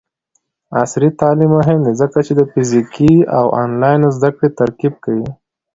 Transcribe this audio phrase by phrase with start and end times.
[0.81, 5.29] عصري تعلیم مهم دی ځکه چې د فزیکي او آنلاین زدکړې ترکیب کوي.